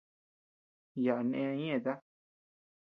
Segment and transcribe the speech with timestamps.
[1.03, 1.93] Yaʼa neʼëe ñeʼeta.